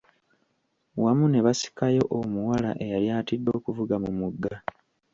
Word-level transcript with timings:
Wamu 1.03 1.25
ne 1.29 1.39
basikayo 1.45 2.03
omuwala 2.19 2.69
eyali 2.83 3.07
atidde 3.19 3.49
okuva 3.57 3.95
mu 4.03 4.11
mugga. 4.19 4.55